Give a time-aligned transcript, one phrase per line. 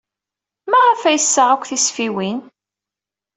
[0.69, 2.39] Maɣef ay yessaɣ akk tisfiwin?